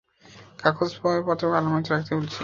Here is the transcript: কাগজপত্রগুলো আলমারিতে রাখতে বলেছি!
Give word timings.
কাগজপত্রগুলো 0.59 1.57
আলমারিতে 1.57 1.89
রাখতে 1.91 2.11
বলেছি! 2.17 2.37